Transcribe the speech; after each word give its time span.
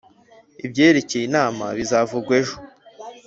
Ibyerekeye 0.65 1.23
inama 1.29 1.65
bizavugwa 1.77 2.31
ejo. 2.41 2.55